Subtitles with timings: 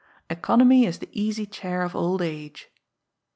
[0.31, 2.69] [ECONOMY IS THE EASY CHAIR OF OLD AGE.